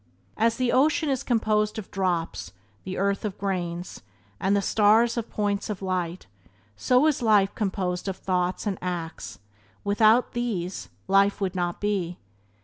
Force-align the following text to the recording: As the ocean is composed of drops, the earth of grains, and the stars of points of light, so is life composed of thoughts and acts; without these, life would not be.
As 0.35 0.57
the 0.57 0.71
ocean 0.71 1.09
is 1.11 1.21
composed 1.21 1.77
of 1.77 1.91
drops, 1.91 2.53
the 2.85 2.97
earth 2.97 3.23
of 3.23 3.37
grains, 3.37 4.01
and 4.39 4.55
the 4.55 4.59
stars 4.63 5.15
of 5.15 5.29
points 5.29 5.69
of 5.69 5.79
light, 5.83 6.25
so 6.75 7.05
is 7.05 7.21
life 7.21 7.53
composed 7.53 8.07
of 8.07 8.17
thoughts 8.17 8.65
and 8.65 8.79
acts; 8.81 9.37
without 9.83 10.31
these, 10.33 10.89
life 11.07 11.39
would 11.39 11.53
not 11.53 11.79
be. 11.79 12.17